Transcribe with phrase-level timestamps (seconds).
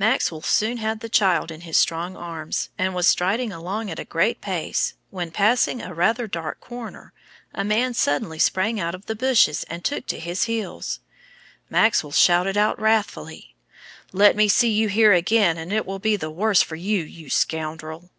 [0.00, 4.04] Maxwell soon had the child in his strong arms, and was striding along at a
[4.04, 7.12] great pace, when passing a rather dark corner,
[7.54, 10.98] a man suddenly sprang out of the bushes and took to his heels.
[11.70, 13.54] Maxwell shouted out wrathfully:
[14.10, 17.04] "Let me see you in here again, and it will be the worse for you,
[17.04, 18.10] you scoundrel!"